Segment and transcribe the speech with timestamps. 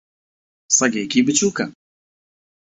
[0.77, 1.65] سەگێکی بچووکە.